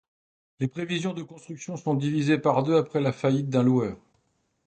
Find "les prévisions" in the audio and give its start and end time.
0.59-1.13